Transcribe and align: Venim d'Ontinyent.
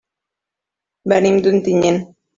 Venim 1.13 1.37
d'Ontinyent. 1.49 2.01